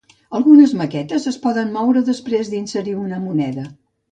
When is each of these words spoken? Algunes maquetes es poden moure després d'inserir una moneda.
Algunes 0.37 0.71
maquetes 0.79 1.27
es 1.33 1.37
poden 1.45 1.71
moure 1.75 2.03
després 2.09 2.53
d'inserir 2.55 2.99
una 3.05 3.21
moneda. 3.29 3.69